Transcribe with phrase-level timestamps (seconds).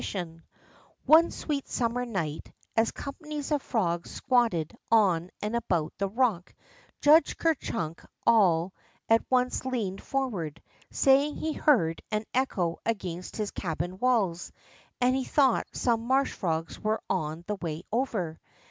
[0.01, 0.43] THE GREEN FROG 89
[1.05, 6.55] One sweet summer night, as companies of frogs squatted on and about the rock,
[7.01, 8.73] Judge Ker Chimk all
[9.07, 10.59] at once leaned forward,
[10.89, 14.51] saying he heard an echo against his cabin walls,
[14.99, 18.39] and he thought some marsh frogs were on the way over.